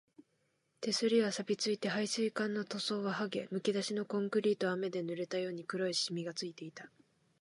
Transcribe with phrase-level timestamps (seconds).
[0.79, 6.89] 手すりは錆ついて、配水管の塗装ははげ、むき出しのコンクリートは雨で濡れたように黒いしみがついていた